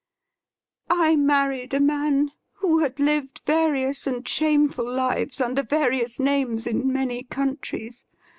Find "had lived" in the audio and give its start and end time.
2.79-3.41